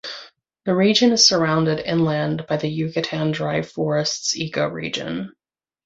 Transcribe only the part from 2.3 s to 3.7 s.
by the Yucatan dry